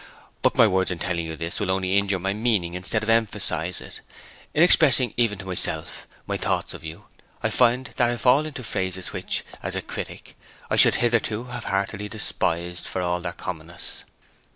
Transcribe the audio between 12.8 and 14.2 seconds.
for their commonness.